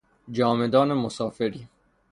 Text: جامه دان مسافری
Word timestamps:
جامه 0.31 0.67
دان 0.67 0.93
مسافری 0.93 1.67